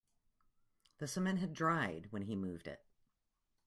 The 0.97 1.07
cement 1.07 1.37
had 1.37 1.53
dried 1.53 2.07
when 2.11 2.23
he 2.23 2.35
moved 2.35 2.67
it. 2.67 2.83